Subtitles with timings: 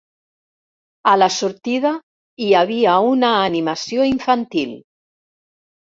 [1.11, 1.91] A la sortida
[2.45, 4.73] hi havia una animació infantil.